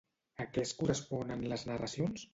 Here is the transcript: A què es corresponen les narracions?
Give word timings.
A 0.43 0.47
què 0.55 0.63
es 0.67 0.71
corresponen 0.79 1.47
les 1.53 1.69
narracions? 1.73 2.29